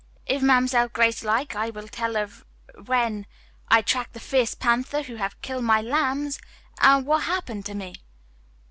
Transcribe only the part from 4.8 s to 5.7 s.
who have kill